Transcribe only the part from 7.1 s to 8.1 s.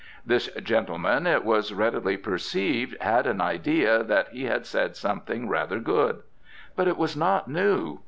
not new.